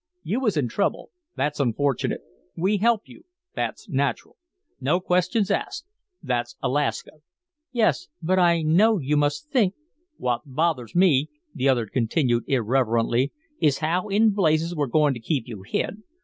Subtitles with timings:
[0.23, 2.21] You was in trouble that's unfortunate;
[2.57, 4.35] we help you that's natural;
[4.79, 5.85] no questions asked
[6.23, 7.19] that's Alaska."
[7.71, 9.75] "Yes but I know you must think"
[10.17, 15.47] "What bothers me," the other continued irrelevantly, "is how in blazes we're goin' to keep
[15.47, 16.01] you hid.